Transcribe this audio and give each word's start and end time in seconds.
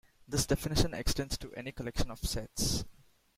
This 0.27 0.47
definition 0.47 0.95
extends 0.95 1.37
to 1.37 1.53
any 1.53 1.71
collection 1.71 2.09
of 2.09 2.17
sets. 2.21 2.85